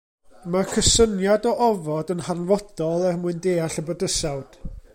[0.53, 4.59] Mae'r cysyniad o ofod yn hanfodol er mwyn deall y bydysawd.